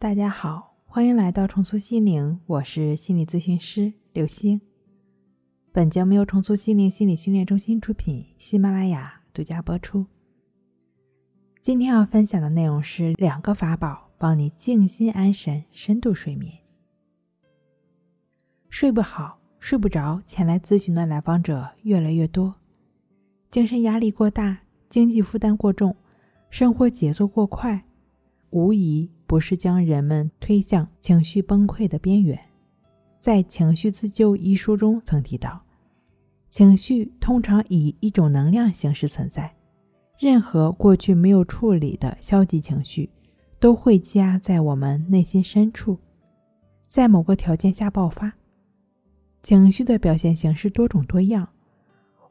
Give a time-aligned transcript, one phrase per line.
[0.00, 4.60] 大家好，欢迎来到重塑心灵，我是心理咨询师刘星。
[5.72, 10.06] 本节目由重塑心灵心理训练中心出品，喜马拉雅独家播出。
[11.62, 16.56] 今天要分享的内容是两个法宝，帮你静心安神、深度睡眠。
[18.68, 22.54] 睡不好、睡不着，前来咨询的来访者越来越多，
[23.50, 24.58] 精神压力过大，
[24.88, 25.96] 经济负担过重，
[26.50, 27.84] 生活节奏过快。
[28.50, 32.36] 无疑不是将人们推向情绪崩溃的边缘。
[33.20, 35.60] 在《情绪自救》一书中曾提到，
[36.48, 39.54] 情绪通常以一种能量形式存在，
[40.18, 43.10] 任何过去没有处理的消极情绪
[43.60, 45.98] 都会积压在我们内心深处，
[46.86, 48.32] 在某个条件下爆发。
[49.42, 51.46] 情绪的表现形式多种多样，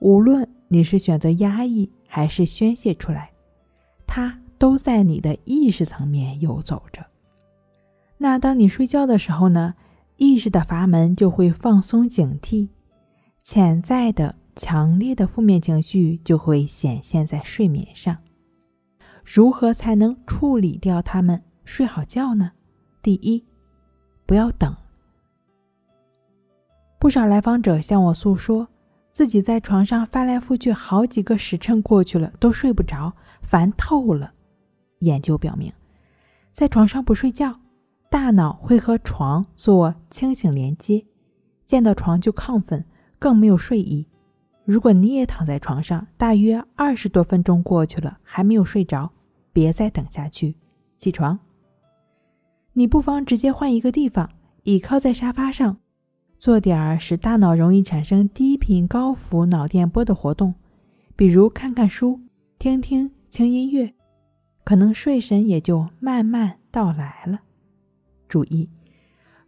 [0.00, 3.30] 无论你是选择压抑还是宣泄出来，
[4.06, 4.41] 它。
[4.62, 7.04] 都在你的意识层面游走着。
[8.18, 9.74] 那当你睡觉的时候呢？
[10.18, 12.68] 意识的阀门就会放松警惕，
[13.40, 18.16] 潜在的强烈的负面情绪就会显现在睡眠上。
[19.24, 22.52] 如何才能处理掉它们，睡好觉呢？
[23.02, 23.44] 第一，
[24.26, 24.72] 不要等。
[27.00, 28.68] 不少来访者向我诉说，
[29.10, 34.32] 自己在床上翻来覆去好几个时辰过去了，都睡不着，烦透了。
[35.02, 35.72] 研究表明，
[36.52, 37.60] 在床上不睡觉，
[38.10, 41.04] 大脑会和床做清醒连接，
[41.66, 42.84] 见到床就亢奋，
[43.18, 44.06] 更没有睡意。
[44.64, 49.10] 如果你也躺在床上，大约二十多分钟过去了还没有睡着，
[49.52, 50.54] 别再等下去，
[50.96, 51.38] 起床。
[52.74, 54.30] 你不妨直接换一个地方，
[54.62, 55.76] 倚靠在沙发上，
[56.38, 60.54] 做点儿使大脑容易产生低频高幅脑电波的活动，
[61.16, 62.20] 比如看看书，
[62.58, 63.92] 听听轻音乐。
[64.64, 67.40] 可能睡神也就慢慢到来了。
[68.28, 68.68] 注意，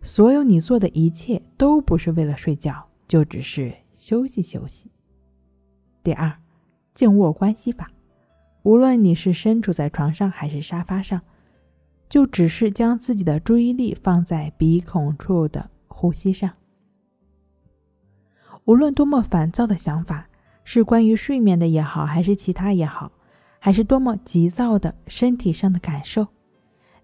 [0.03, 4.91] 所有你做的一切都不是为了睡觉，就只是休息休息。
[6.03, 6.31] 第二，
[6.93, 7.91] 静卧关系法，
[8.63, 11.21] 无论你是身处在床上还是沙发上，
[12.09, 16.51] 就只是将自己的注意力放在鼻孔处的呼吸上。
[18.67, 20.29] 无论多么烦躁的想法，
[20.65, 23.13] 是关于睡眠的也好，还是其他也好。
[23.65, 26.27] 还是多么急躁的身体上的感受，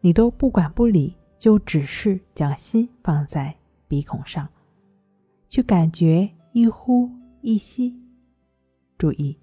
[0.03, 3.57] 你都不管不理，就只是将心放在
[3.89, 4.47] 鼻孔上，
[5.49, 7.09] 去感觉一呼
[7.41, 7.99] 一吸。
[8.99, 9.39] 注意，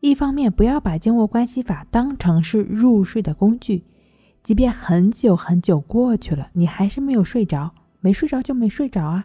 [0.00, 3.84] 一方面不要把静卧关系法当成是入睡的工具，
[4.42, 7.70] 即便很久很久过去了，你还是没有睡着，
[8.00, 9.22] 没睡着就没睡着啊，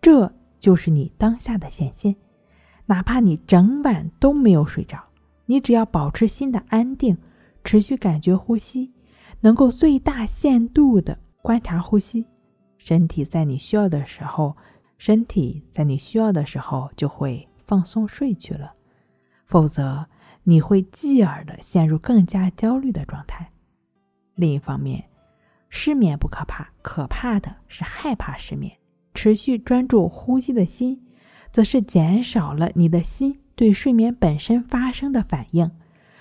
[0.00, 2.14] 这就是你当下的显现，
[2.84, 5.05] 哪怕你整晚都没有睡着。
[5.46, 7.16] 你只要保持心的安定，
[7.64, 8.92] 持续感觉呼吸，
[9.40, 12.26] 能够最大限度的观察呼吸，
[12.78, 14.56] 身体在你需要的时候，
[14.98, 18.72] 身体在你需要的时候就会放松睡去了。
[19.46, 20.04] 否则，
[20.42, 23.50] 你会继而的陷入更加焦虑的状态。
[24.34, 25.04] 另一方面，
[25.68, 28.76] 失眠不可怕，可怕的是害怕失眠。
[29.14, 31.00] 持续专注呼吸的心，
[31.50, 33.40] 则是减少了你的心。
[33.56, 35.68] 对睡眠本身发生的反应，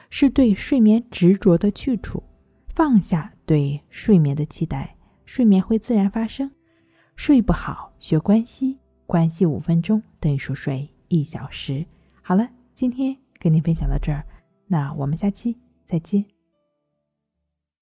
[0.10, 2.24] 是对睡眠执着的去处，
[2.70, 6.50] 放下对睡眠的期待，睡眠会自然发生。
[7.16, 11.86] 睡不好，学关系，关系五分钟等于熟睡一小时。
[12.22, 14.26] 好了，今天跟您分享到这儿，
[14.68, 16.35] 那我们下期再见。